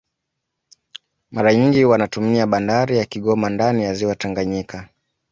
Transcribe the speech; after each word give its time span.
Mara 1.31 1.53
nyingi 1.53 1.85
wanatumia 1.85 2.47
bandari 2.47 2.97
ya 2.97 3.05
Kigoma 3.05 3.49
ndani 3.49 3.83
ya 3.83 3.93
ziwa 3.93 4.15
Tanganyika 4.15 4.89